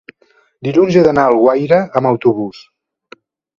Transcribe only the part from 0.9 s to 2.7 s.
he d'anar a Alguaire amb autobús.